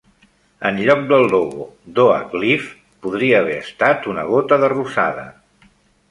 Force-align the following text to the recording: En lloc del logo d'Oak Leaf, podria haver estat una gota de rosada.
En 0.67 0.77
lloc 0.85 1.01
del 1.09 1.25
logo 1.33 1.65
d'Oak 1.99 2.33
Leaf, 2.43 2.65
podria 3.07 3.41
haver 3.43 3.57
estat 3.65 4.07
una 4.13 4.23
gota 4.31 4.59
de 4.63 4.71
rosada. 4.75 5.27